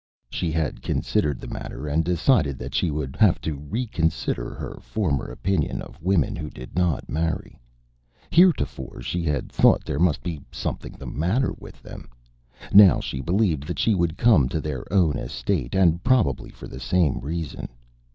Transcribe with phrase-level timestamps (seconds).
[0.31, 5.25] She had considered the matter and decided that she would have to reconsider her former
[5.27, 7.59] opinion of women who did not marry.
[8.31, 12.09] Heretofore she had thought there must be something the matter with them.
[12.73, 16.79] Now she believed that she would come to their own estate, and probably for the
[16.79, 17.67] same reason.